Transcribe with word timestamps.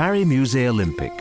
Paris 0.00 0.24
Musée 0.24 0.66
Olympique. 0.66 1.20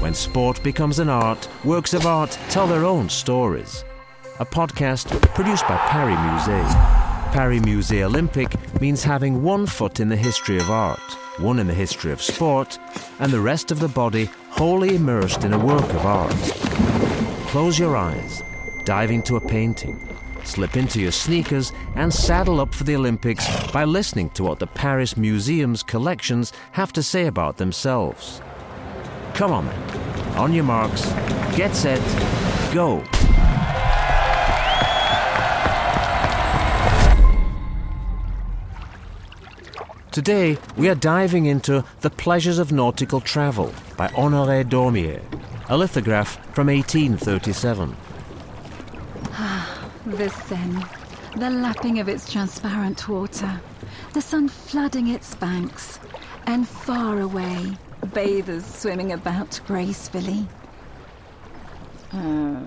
When 0.00 0.14
sport 0.14 0.62
becomes 0.62 0.98
an 0.98 1.10
art, 1.10 1.46
works 1.64 1.92
of 1.92 2.06
art 2.06 2.38
tell 2.48 2.66
their 2.66 2.86
own 2.86 3.10
stories. 3.10 3.84
A 4.40 4.46
podcast 4.46 5.10
produced 5.34 5.68
by 5.68 5.76
Paris 5.76 6.16
Musée. 6.16 7.32
Paris 7.34 7.60
Musée 7.60 8.08
Olympique 8.08 8.56
means 8.80 9.04
having 9.04 9.42
one 9.42 9.66
foot 9.66 10.00
in 10.00 10.08
the 10.08 10.16
history 10.16 10.56
of 10.56 10.70
art, 10.70 10.98
one 11.40 11.58
in 11.58 11.66
the 11.66 11.74
history 11.74 12.10
of 12.10 12.22
sport, 12.22 12.78
and 13.18 13.30
the 13.30 13.38
rest 13.38 13.70
of 13.70 13.80
the 13.80 13.88
body 13.88 14.30
wholly 14.48 14.96
immersed 14.96 15.44
in 15.44 15.52
a 15.52 15.58
work 15.58 15.90
of 15.92 16.06
art. 16.06 16.32
Close 17.48 17.78
your 17.78 17.98
eyes, 17.98 18.42
dive 18.84 19.10
into 19.10 19.36
a 19.36 19.46
painting, 19.46 20.00
slip 20.44 20.76
into 20.76 21.00
your 21.00 21.12
sneakers, 21.12 21.72
and 21.94 22.12
saddle 22.12 22.60
up 22.60 22.74
for 22.74 22.84
the 22.84 22.94
Olympics 22.94 23.46
by 23.72 23.84
listening 23.84 24.30
to 24.30 24.44
what 24.44 24.58
the 24.58 24.66
Paris 24.66 25.16
Museum's 25.16 25.82
collections 25.82 26.52
have 26.72 26.92
to 26.92 27.02
say 27.02 27.26
about 27.26 27.56
themselves. 27.56 28.40
Come 29.34 29.52
on 29.52 29.66
then. 29.66 30.36
On 30.36 30.52
your 30.52 30.64
marks, 30.64 31.04
get 31.56 31.74
set, 31.74 32.00
go. 32.72 33.02
Today, 40.14 40.58
we 40.76 40.88
are 40.88 40.94
diving 40.94 41.46
into 41.46 41.84
The 42.02 42.10
Pleasures 42.10 42.58
of 42.60 42.70
Nautical 42.70 43.20
Travel 43.20 43.74
by 43.96 44.06
Honoré 44.08 44.64
Daumier, 44.64 45.20
a 45.68 45.76
lithograph 45.76 46.36
from 46.54 46.68
1837. 46.68 47.96
The 50.06 50.28
Seine, 50.28 50.84
the 51.36 51.48
lapping 51.48 51.98
of 51.98 52.10
its 52.10 52.30
transparent 52.30 53.08
water, 53.08 53.60
the 54.12 54.20
sun 54.20 54.48
flooding 54.48 55.08
its 55.08 55.34
banks, 55.34 55.98
and 56.46 56.68
far 56.68 57.20
away, 57.20 57.78
bathers 58.12 58.66
swimming 58.66 59.12
about 59.12 59.58
gracefully. 59.66 60.46
Uh, 62.12 62.60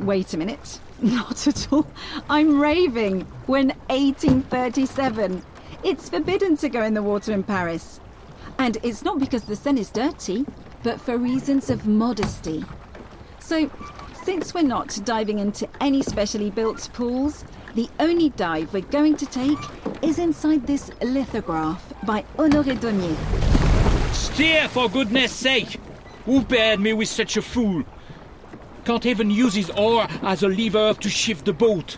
wait 0.00 0.34
a 0.34 0.36
minute. 0.36 0.78
Not 1.00 1.46
at 1.46 1.72
all. 1.72 1.86
I'm 2.28 2.60
raving. 2.60 3.22
When 3.46 3.68
1837. 3.88 5.42
It's 5.82 6.10
forbidden 6.10 6.58
to 6.58 6.68
go 6.68 6.82
in 6.82 6.92
the 6.92 7.02
water 7.02 7.32
in 7.32 7.42
Paris. 7.42 8.00
And 8.58 8.76
it's 8.82 9.02
not 9.02 9.18
because 9.18 9.44
the 9.44 9.56
Seine 9.56 9.80
is 9.80 9.90
dirty, 9.90 10.46
but 10.82 11.00
for 11.00 11.16
reasons 11.16 11.70
of 11.70 11.86
modesty. 11.86 12.64
So, 13.38 13.70
since 14.26 14.52
we're 14.52 14.60
not 14.60 14.98
diving 15.04 15.38
into 15.38 15.68
any 15.80 16.02
specially 16.02 16.50
built 16.50 16.88
pools, 16.92 17.44
the 17.76 17.88
only 18.00 18.30
dive 18.30 18.72
we're 18.72 18.80
going 18.80 19.16
to 19.16 19.24
take 19.26 19.56
is 20.02 20.18
inside 20.18 20.66
this 20.66 20.90
lithograph 21.00 21.92
by 22.04 22.24
Honoré 22.36 22.76
Daumier. 22.76 23.16
Steer, 24.12 24.68
for 24.68 24.90
goodness 24.90 25.30
sake! 25.30 25.78
Who 26.24 26.42
paired 26.42 26.80
me 26.80 26.92
with 26.92 27.06
such 27.06 27.36
a 27.36 27.40
fool? 27.40 27.84
Can't 28.84 29.06
even 29.06 29.30
use 29.30 29.54
his 29.54 29.70
oar 29.70 30.08
as 30.22 30.42
a 30.42 30.48
lever 30.48 30.94
to 30.94 31.08
shift 31.08 31.44
the 31.44 31.52
boat. 31.52 31.96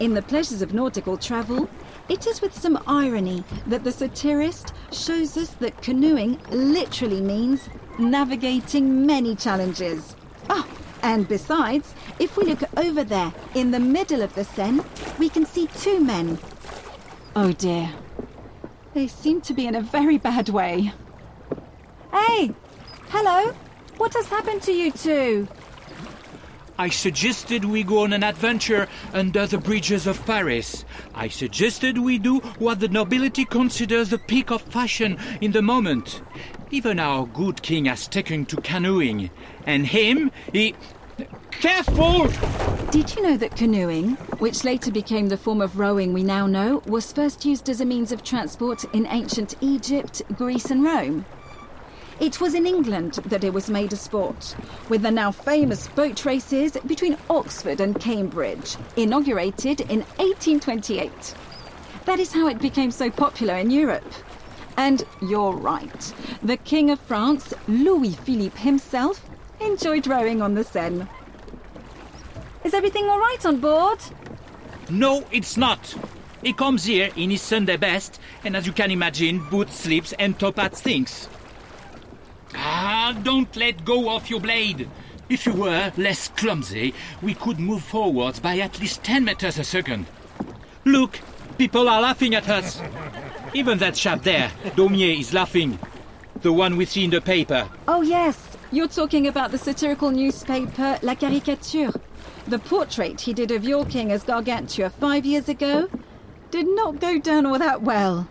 In 0.00 0.14
The 0.14 0.22
Pleasures 0.22 0.62
of 0.62 0.74
Nautical 0.74 1.16
Travel, 1.16 1.70
it 2.08 2.26
is 2.26 2.40
with 2.40 2.58
some 2.58 2.82
irony 2.88 3.44
that 3.68 3.84
the 3.84 3.92
satirist 3.92 4.74
shows 4.90 5.36
us 5.36 5.50
that 5.60 5.80
canoeing 5.80 6.40
literally 6.50 7.20
means 7.20 7.68
navigating 8.00 9.06
many 9.06 9.36
challenges. 9.36 10.13
And 11.04 11.28
besides, 11.28 11.94
if 12.18 12.38
we 12.38 12.44
look 12.44 12.62
over 12.78 13.04
there 13.04 13.30
in 13.54 13.72
the 13.72 13.78
middle 13.78 14.22
of 14.22 14.34
the 14.34 14.42
Seine, 14.42 14.82
we 15.18 15.28
can 15.28 15.44
see 15.44 15.66
two 15.78 16.00
men. 16.00 16.38
Oh 17.36 17.52
dear. 17.52 17.92
They 18.94 19.06
seem 19.06 19.42
to 19.42 19.52
be 19.52 19.66
in 19.66 19.74
a 19.74 19.82
very 19.82 20.16
bad 20.16 20.48
way. 20.48 20.92
Hey! 22.10 22.52
Hello! 23.10 23.52
What 23.98 24.14
has 24.14 24.28
happened 24.28 24.62
to 24.62 24.72
you 24.72 24.92
two? 24.92 25.46
I 26.76 26.88
suggested 26.88 27.64
we 27.64 27.84
go 27.84 28.00
on 28.00 28.12
an 28.12 28.24
adventure 28.24 28.88
under 29.12 29.46
the 29.46 29.58
bridges 29.58 30.08
of 30.08 30.24
Paris. 30.26 30.84
I 31.14 31.28
suggested 31.28 31.98
we 31.98 32.18
do 32.18 32.40
what 32.58 32.80
the 32.80 32.88
nobility 32.88 33.44
considers 33.44 34.10
the 34.10 34.18
peak 34.18 34.50
of 34.50 34.62
fashion 34.62 35.18
in 35.40 35.52
the 35.52 35.62
moment. 35.62 36.22
Even 36.72 36.98
our 36.98 37.26
good 37.26 37.62
king 37.62 37.84
has 37.84 38.08
taken 38.08 38.44
to 38.46 38.56
canoeing. 38.56 39.30
And 39.66 39.86
him, 39.86 40.32
he. 40.52 40.74
Careful! 41.60 42.28
Did 42.90 43.14
you 43.16 43.22
know 43.22 43.36
that 43.36 43.56
canoeing, 43.56 44.12
which 44.38 44.64
later 44.64 44.90
became 44.90 45.28
the 45.28 45.36
form 45.36 45.60
of 45.60 45.78
rowing 45.78 46.12
we 46.12 46.22
now 46.22 46.46
know, 46.46 46.82
was 46.86 47.12
first 47.12 47.44
used 47.44 47.68
as 47.68 47.80
a 47.80 47.84
means 47.84 48.12
of 48.12 48.22
transport 48.22 48.84
in 48.94 49.06
ancient 49.06 49.56
Egypt, 49.60 50.22
Greece, 50.36 50.70
and 50.70 50.84
Rome? 50.84 51.24
It 52.20 52.40
was 52.40 52.54
in 52.54 52.66
England 52.66 53.14
that 53.26 53.42
it 53.42 53.52
was 53.52 53.68
made 53.68 53.92
a 53.92 53.96
sport, 53.96 54.54
with 54.88 55.02
the 55.02 55.10
now 55.10 55.32
famous 55.32 55.88
boat 55.88 56.24
races 56.24 56.76
between 56.86 57.16
Oxford 57.28 57.80
and 57.80 57.98
Cambridge, 57.98 58.76
inaugurated 58.96 59.80
in 59.80 60.00
1828. 60.18 61.34
That 62.04 62.20
is 62.20 62.32
how 62.32 62.46
it 62.46 62.60
became 62.60 62.92
so 62.92 63.10
popular 63.10 63.54
in 63.54 63.70
Europe. 63.70 64.12
And 64.76 65.02
you're 65.20 65.56
right, 65.56 66.14
the 66.42 66.58
King 66.58 66.90
of 66.90 67.00
France, 67.00 67.52
Louis 67.66 68.14
Philippe 68.14 68.60
himself, 68.60 69.28
enjoyed 69.60 70.06
rowing 70.06 70.42
on 70.42 70.54
the 70.54 70.62
Seine. 70.62 71.08
Is 72.64 72.72
everything 72.72 73.06
all 73.10 73.18
right 73.18 73.44
on 73.44 73.58
board? 73.58 73.98
No, 74.88 75.24
it's 75.30 75.58
not. 75.58 75.94
He 76.42 76.54
comes 76.54 76.84
here 76.84 77.10
in 77.14 77.30
his 77.30 77.42
Sunday 77.42 77.76
best, 77.76 78.18
and 78.42 78.56
as 78.56 78.66
you 78.66 78.72
can 78.72 78.90
imagine, 78.90 79.46
boots, 79.50 79.80
slips, 79.80 80.14
and 80.18 80.38
top 80.38 80.56
hat 80.56 80.74
stinks. 80.76 81.28
Ah, 82.54 83.18
don't 83.22 83.54
let 83.56 83.84
go 83.84 84.10
of 84.14 84.30
your 84.30 84.40
blade. 84.40 84.88
If 85.28 85.44
you 85.44 85.52
were 85.52 85.92
less 85.98 86.28
clumsy, 86.28 86.94
we 87.20 87.34
could 87.34 87.58
move 87.58 87.82
forwards 87.82 88.40
by 88.40 88.58
at 88.58 88.80
least 88.80 89.02
10 89.04 89.24
meters 89.24 89.58
a 89.58 89.64
second. 89.64 90.06
Look, 90.86 91.18
people 91.58 91.88
are 91.88 92.00
laughing 92.00 92.34
at 92.34 92.48
us. 92.48 92.80
Even 93.52 93.78
that 93.78 93.94
chap 93.94 94.22
there, 94.22 94.50
Daumier, 94.76 95.18
is 95.18 95.34
laughing. 95.34 95.78
The 96.40 96.52
one 96.52 96.76
we 96.76 96.84
see 96.86 97.04
in 97.04 97.10
the 97.10 97.20
paper. 97.20 97.68
Oh, 97.88 98.02
yes. 98.02 98.56
You're 98.70 98.88
talking 98.88 99.26
about 99.26 99.50
the 99.50 99.58
satirical 99.58 100.10
newspaper 100.10 100.98
La 101.02 101.14
Caricature. 101.14 101.92
The 102.46 102.58
portrait 102.58 103.22
he 103.22 103.32
did 103.32 103.50
of 103.50 103.64
your 103.64 103.86
king 103.86 104.12
as 104.12 104.22
Gargantua 104.22 104.90
five 104.90 105.24
years 105.24 105.48
ago 105.48 105.88
did 106.50 106.66
not 106.66 107.00
go 107.00 107.18
down 107.18 107.46
all 107.46 107.58
that 107.58 107.82
well. 107.82 108.28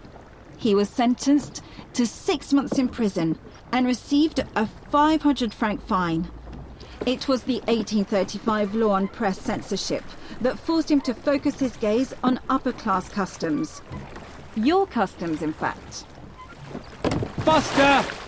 He 0.58 0.76
was 0.76 0.88
sentenced 0.88 1.64
to 1.94 2.06
six 2.06 2.54
months 2.54 2.78
in 2.78 2.90
prison 2.90 3.40
and 3.72 3.88
received 3.88 4.40
a 4.56 4.68
500 4.68 5.54
franc 5.54 5.86
fine. 5.86 6.30
It 7.06 7.28
was 7.28 7.44
the 7.44 7.60
1835 7.66 8.76
law 8.76 8.92
on 8.92 9.08
press 9.08 9.40
censorship 9.40 10.04
that 10.42 10.60
forced 10.60 10.92
him 10.92 11.02
to 11.02 11.14
focus 11.14 11.60
his 11.60 11.76
gaze 11.76 12.14
on 12.24 12.40
upper 12.50 12.72
class 12.72 13.10
customs. 13.10 13.82
Your 14.56 14.86
customs, 14.86 15.42
in 15.42 15.54
fact. 15.54 16.06
Faster! 17.44 18.23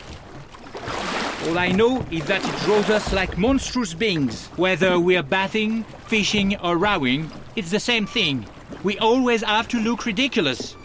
All 1.47 1.59
I 1.59 1.72
know 1.72 2.03
is 2.09 2.25
that 2.25 2.44
it 2.44 2.66
draws 2.66 2.89
us 2.89 3.13
like 3.13 3.38
monstrous 3.38 3.94
beings. 3.94 4.47
Whether 4.56 5.00
we're 5.00 5.22
bathing, 5.22 5.83
fishing, 6.07 6.57
or 6.57 6.75
rowing, 6.75 7.29
it's 7.56 7.69
the 7.69 7.79
same 7.79 8.07
thing. 8.07 8.47
We 8.83 8.97
always 8.97 9.44
have 9.44 9.67
to 9.67 9.79
look 9.79 10.07
ridiculous. 10.07 10.75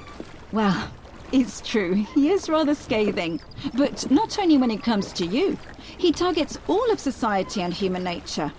Well, 0.53 0.91
it's 1.33 1.63
true, 1.63 1.95
he 2.15 2.29
is 2.29 2.51
rather 2.51 2.75
scathing. 2.75 3.41
But 3.73 4.11
not 4.11 4.39
only 4.39 4.59
when 4.59 4.71
it 4.71 4.83
comes 4.83 5.15
to 5.15 5.27
you, 5.27 5.57
he 5.97 6.13
targets 6.13 6.59
all 6.69 6.91
of 6.91 7.01
society 7.01 7.63
and 7.63 7.73
human 7.73 8.05
nature. 8.05 8.53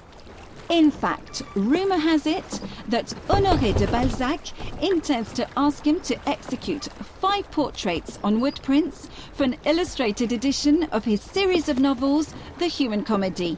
In 0.72 0.90
fact, 0.90 1.42
rumour 1.54 1.98
has 1.98 2.26
it 2.26 2.62
that 2.88 3.08
Honoré 3.28 3.78
de 3.78 3.88
Balzac 3.88 4.40
intends 4.82 5.34
to 5.34 5.46
ask 5.58 5.86
him 5.86 6.00
to 6.00 6.30
execute 6.30 6.86
five 7.20 7.52
portraits 7.52 8.18
on 8.24 8.40
wood 8.40 8.58
prints 8.64 9.10
for 9.34 9.44
an 9.44 9.58
illustrated 9.66 10.32
edition 10.32 10.84
of 10.84 11.04
his 11.04 11.22
series 11.22 11.68
of 11.68 11.78
novels, 11.78 12.34
The 12.60 12.68
Human 12.68 13.04
Comedy. 13.04 13.58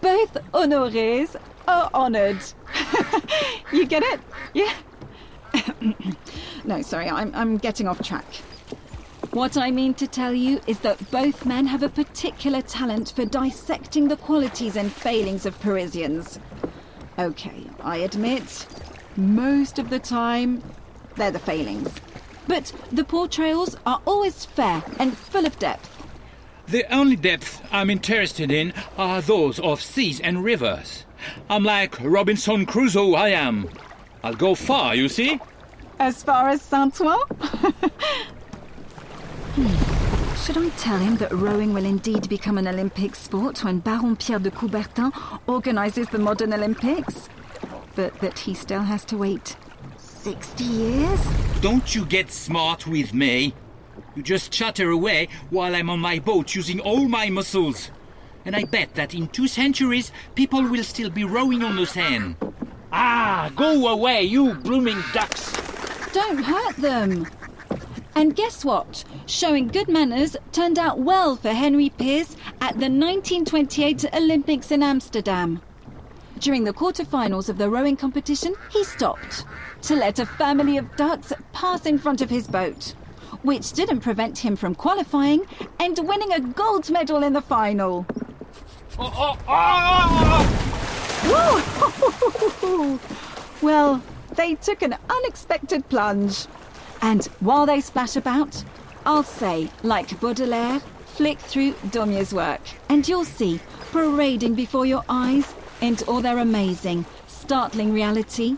Both 0.00 0.34
Honorés 0.52 1.36
are 1.68 1.88
honoured. 1.94 2.42
you 3.72 3.86
get 3.86 4.02
it? 4.02 4.20
Yeah? 4.52 4.74
no, 6.64 6.82
sorry, 6.82 7.08
I'm, 7.08 7.32
I'm 7.36 7.56
getting 7.56 7.86
off 7.86 8.02
track. 8.02 8.26
What 9.32 9.56
I 9.56 9.70
mean 9.70 9.94
to 9.94 10.06
tell 10.06 10.34
you 10.34 10.60
is 10.66 10.80
that 10.80 11.10
both 11.10 11.46
men 11.46 11.64
have 11.64 11.82
a 11.82 11.88
particular 11.88 12.60
talent 12.60 13.14
for 13.16 13.24
dissecting 13.24 14.08
the 14.08 14.18
qualities 14.18 14.76
and 14.76 14.92
failings 14.92 15.46
of 15.46 15.58
Parisians. 15.58 16.38
Okay, 17.18 17.66
I 17.80 17.96
admit, 17.96 18.66
most 19.16 19.78
of 19.78 19.88
the 19.88 19.98
time, 19.98 20.62
they're 21.16 21.30
the 21.30 21.38
failings. 21.38 21.90
But 22.46 22.74
the 22.92 23.04
portrayals 23.04 23.74
are 23.86 24.02
always 24.04 24.44
fair 24.44 24.84
and 24.98 25.16
full 25.16 25.46
of 25.46 25.58
depth. 25.58 25.88
The 26.68 26.84
only 26.94 27.16
depths 27.16 27.62
I'm 27.70 27.88
interested 27.88 28.50
in 28.50 28.74
are 28.98 29.22
those 29.22 29.58
of 29.60 29.80
seas 29.80 30.20
and 30.20 30.44
rivers. 30.44 31.06
I'm 31.48 31.64
like 31.64 31.98
Robinson 32.02 32.66
Crusoe, 32.66 33.14
I 33.14 33.30
am. 33.30 33.70
I'll 34.22 34.34
go 34.34 34.54
far, 34.54 34.94
you 34.94 35.08
see? 35.08 35.40
As 35.98 36.22
far 36.22 36.50
as 36.50 36.60
Saint 36.60 37.00
Ouen? 37.00 37.72
Should 40.44 40.58
I 40.58 40.70
tell 40.70 40.98
him 40.98 41.18
that 41.18 41.30
rowing 41.30 41.72
will 41.72 41.84
indeed 41.84 42.28
become 42.28 42.58
an 42.58 42.66
Olympic 42.66 43.14
sport 43.14 43.62
when 43.62 43.78
Baron 43.78 44.16
Pierre 44.16 44.40
de 44.40 44.50
Coubertin 44.50 45.12
organises 45.46 46.08
the 46.08 46.18
modern 46.18 46.52
Olympics? 46.52 47.28
But 47.94 48.18
that 48.18 48.40
he 48.40 48.52
still 48.52 48.80
has 48.80 49.04
to 49.04 49.16
wait 49.16 49.54
60 49.98 50.64
years? 50.64 51.20
Don't 51.60 51.94
you 51.94 52.04
get 52.04 52.32
smart 52.32 52.88
with 52.88 53.14
me. 53.14 53.54
You 54.16 54.24
just 54.24 54.50
chatter 54.50 54.90
away 54.90 55.28
while 55.50 55.76
I'm 55.76 55.88
on 55.88 56.00
my 56.00 56.18
boat 56.18 56.56
using 56.56 56.80
all 56.80 57.06
my 57.06 57.30
muscles. 57.30 57.92
And 58.44 58.56
I 58.56 58.64
bet 58.64 58.96
that 58.96 59.14
in 59.14 59.28
two 59.28 59.46
centuries, 59.46 60.10
people 60.34 60.64
will 60.64 60.82
still 60.82 61.10
be 61.10 61.22
rowing 61.22 61.62
on 61.62 61.76
the 61.76 61.86
Seine. 61.86 62.34
Ah, 62.90 63.52
go 63.54 63.86
away, 63.86 64.24
you 64.24 64.54
blooming 64.54 65.04
ducks! 65.12 65.52
Don't 66.12 66.42
hurt 66.42 66.76
them! 66.78 67.28
And 68.14 68.36
guess 68.36 68.64
what? 68.64 69.04
Showing 69.26 69.68
good 69.68 69.88
manners 69.88 70.36
turned 70.52 70.78
out 70.78 70.98
well 70.98 71.36
for 71.36 71.50
Henry 71.50 71.90
Pearce 71.90 72.36
at 72.60 72.74
the 72.74 72.90
1928 72.90 74.04
Olympics 74.14 74.70
in 74.70 74.82
Amsterdam. 74.82 75.62
During 76.38 76.64
the 76.64 76.72
quarterfinals 76.72 77.48
of 77.48 77.56
the 77.58 77.70
rowing 77.70 77.96
competition, 77.96 78.54
he 78.70 78.84
stopped 78.84 79.44
to 79.82 79.94
let 79.94 80.18
a 80.18 80.26
family 80.26 80.76
of 80.76 80.96
ducks 80.96 81.32
pass 81.52 81.86
in 81.86 81.98
front 81.98 82.20
of 82.20 82.30
his 82.30 82.46
boat, 82.46 82.94
which 83.42 83.72
didn't 83.72 84.00
prevent 84.00 84.38
him 84.38 84.56
from 84.56 84.74
qualifying 84.74 85.46
and 85.80 85.98
winning 86.06 86.32
a 86.32 86.40
gold 86.40 86.90
medal 86.90 87.22
in 87.22 87.32
the 87.32 87.40
final. 87.40 88.06
Oh, 88.98 89.38
oh, 89.48 90.62
Woo! 92.62 92.98
well, 93.62 94.02
they 94.34 94.54
took 94.56 94.82
an 94.82 94.96
unexpected 95.08 95.88
plunge. 95.88 96.46
And 97.02 97.24
while 97.40 97.66
they 97.66 97.80
splash 97.80 98.16
about, 98.16 98.64
I'll 99.04 99.24
say, 99.24 99.70
like 99.82 100.18
Baudelaire, 100.20 100.80
flick 101.04 101.38
through 101.38 101.72
Daumier's 101.90 102.32
work, 102.32 102.60
and 102.88 103.06
you'll 103.06 103.24
see, 103.24 103.60
parading 103.90 104.54
before 104.54 104.86
your 104.86 105.04
eyes, 105.08 105.54
into 105.80 106.04
all 106.06 106.20
their 106.20 106.38
amazing, 106.38 107.04
startling 107.26 107.92
reality, 107.92 108.56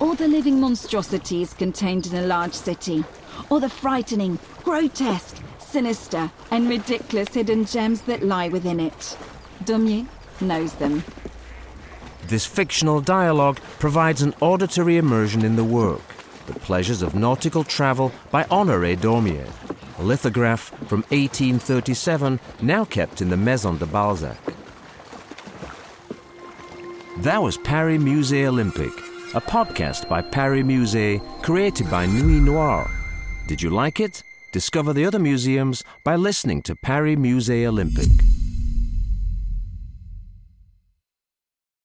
all 0.00 0.14
the 0.14 0.28
living 0.28 0.60
monstrosities 0.60 1.54
contained 1.54 2.06
in 2.06 2.16
a 2.16 2.26
large 2.26 2.52
city, 2.52 3.04
all 3.48 3.60
the 3.60 3.68
frightening, 3.68 4.38
grotesque, 4.64 5.36
sinister, 5.58 6.30
and 6.50 6.68
ridiculous 6.68 7.32
hidden 7.32 7.64
gems 7.64 8.02
that 8.02 8.22
lie 8.22 8.48
within 8.48 8.80
it. 8.80 9.16
Daumier 9.64 10.06
knows 10.40 10.74
them. 10.74 11.04
This 12.26 12.44
fictional 12.44 13.00
dialogue 13.00 13.60
provides 13.78 14.22
an 14.22 14.34
auditory 14.40 14.96
immersion 14.96 15.44
in 15.44 15.54
the 15.54 15.64
work, 15.64 16.02
The 16.46 16.54
Pleasures 16.60 17.02
of 17.02 17.14
Nautical 17.14 17.64
Travel 17.64 18.12
by 18.30 18.44
Honoré 18.44 18.96
Daumier, 18.96 19.48
a 19.98 20.02
lithograph 20.02 20.70
from 20.86 21.00
1837 21.10 22.38
now 22.62 22.84
kept 22.84 23.20
in 23.20 23.28
the 23.30 23.36
Maison 23.36 23.78
de 23.78 23.86
Balzac. 23.86 24.36
That 27.18 27.42
was 27.42 27.56
Paris 27.58 28.00
Musée 28.00 28.46
Olympique, 28.46 29.34
a 29.34 29.40
podcast 29.40 30.08
by 30.08 30.22
Paris 30.22 30.64
Musée 30.64 31.20
created 31.42 31.90
by 31.90 32.06
Nuit 32.06 32.42
Noire. 32.42 32.90
Did 33.48 33.62
you 33.62 33.70
like 33.70 34.00
it? 34.00 34.22
Discover 34.52 34.92
the 34.92 35.04
other 35.04 35.18
museums 35.18 35.82
by 36.04 36.14
listening 36.16 36.62
to 36.62 36.76
Paris 36.76 37.16
Musée 37.18 37.64
Olympique. 37.64 38.35